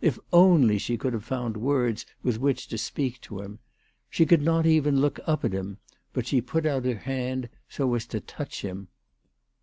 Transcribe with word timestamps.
If 0.00 0.18
only 0.32 0.78
she 0.78 0.96
could 0.96 1.12
have 1.12 1.24
found 1.24 1.58
words 1.58 2.06
with 2.22 2.38
which 2.38 2.68
to 2.68 2.78
speak 2.78 3.20
to 3.20 3.42
him! 3.42 3.58
She 4.08 4.24
could 4.24 4.40
not 4.40 4.64
even 4.64 4.98
look 5.02 5.20
up 5.26 5.44
at 5.44 5.52
him, 5.52 5.76
but 6.14 6.26
she 6.26 6.40
put 6.40 6.64
out 6.64 6.86
her 6.86 6.94
hand 6.96 7.50
so 7.68 7.92
as 7.94 8.06
to 8.06 8.20
touch 8.20 8.62
him. 8.62 8.88